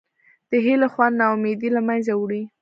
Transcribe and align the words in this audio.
د 0.49 0.51
هیلې 0.65 0.87
خوند 0.93 1.15
نا 1.19 1.25
امیدي 1.35 1.69
له 1.73 1.81
منځه 1.87 2.13
وړي. 2.21 2.41